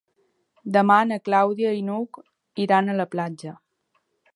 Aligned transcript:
Demà 0.77 0.97
na 1.11 1.21
Clàudia 1.29 1.75
i 1.81 1.85
n'Hug 1.91 2.21
iran 2.67 2.91
a 2.95 3.01
la 3.03 3.11
platja. 3.17 3.57